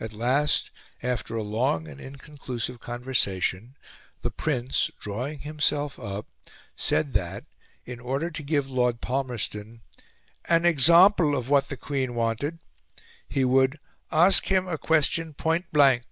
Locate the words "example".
10.64-11.36